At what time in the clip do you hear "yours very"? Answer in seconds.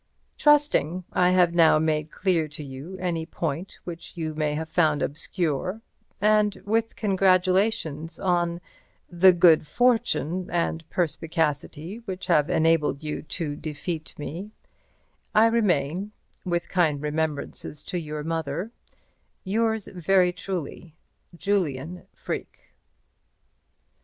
19.43-20.33